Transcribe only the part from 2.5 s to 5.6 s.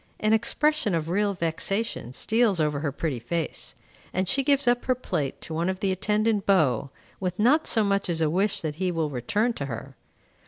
over her pretty face, and she gives up her plate to